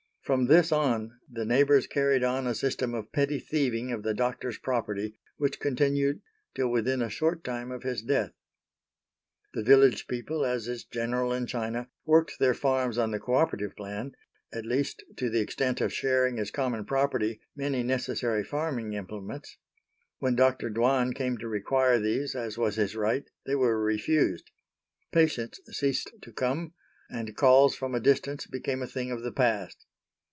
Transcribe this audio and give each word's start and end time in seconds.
From 0.23 0.45
this 0.45 0.71
on 0.71 1.19
the 1.29 1.43
neighbors 1.43 1.87
carried 1.87 2.23
on 2.23 2.47
a 2.47 2.55
system 2.55 2.93
of 2.93 3.11
petty 3.11 3.37
thieving 3.37 3.91
of 3.91 4.03
the 4.03 4.13
doctor's 4.13 4.57
property 4.57 5.19
which 5.35 5.59
continued 5.59 6.21
till 6.55 6.69
within 6.71 7.01
a 7.01 7.09
short 7.09 7.43
time 7.43 7.69
of 7.69 7.83
his 7.83 8.01
death. 8.01 8.31
The 9.53 9.63
village 9.63 10.07
people, 10.07 10.45
as 10.45 10.69
is 10.69 10.85
general 10.85 11.33
in 11.33 11.47
China, 11.47 11.89
worked 12.05 12.39
their 12.39 12.53
farms 12.53 12.97
on 12.97 13.11
the 13.11 13.19
co 13.19 13.33
operative 13.33 13.75
plan, 13.75 14.13
at 14.53 14.65
least 14.65 15.03
to 15.17 15.29
the 15.29 15.41
extent 15.41 15.81
of 15.81 15.91
sharing 15.91 16.39
as 16.39 16.49
common 16.49 16.85
property 16.85 17.41
many 17.53 17.83
necessary 17.83 18.43
farming 18.45 18.93
implements. 18.93 19.57
When 20.19 20.35
Dr. 20.37 20.69
Dwan 20.69 21.11
came 21.13 21.39
to 21.39 21.47
require 21.49 21.99
these 21.99 22.35
as 22.35 22.57
was 22.57 22.77
his 22.77 22.95
right, 22.95 23.29
they 23.45 23.55
were 23.55 23.83
refused. 23.83 24.49
Patients 25.11 25.59
ceased 25.77 26.09
to 26.21 26.31
come, 26.31 26.73
and 27.09 27.35
calls 27.35 27.75
from 27.75 27.93
a 27.93 27.99
distance 27.99 28.47
became 28.47 28.81
a 28.81 28.87
thing 28.87 29.11
of 29.11 29.23
the 29.23 29.33
past. 29.33 29.87